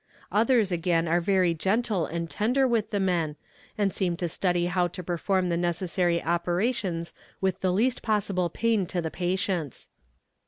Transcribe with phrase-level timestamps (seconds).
[0.31, 3.35] Others again are very gentle and tender with the men,
[3.77, 8.87] and seem to study how to perform the necessary operations with the least possible pain
[8.87, 9.89] to the patients.